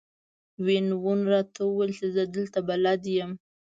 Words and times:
وین 0.65 0.87
وون 1.01 1.19
راته 1.33 1.61
وویل 1.65 1.91
چې 1.99 2.05
زه 2.15 2.23
دلته 2.35 2.59
بلد 2.69 3.01
یم. 3.15 3.31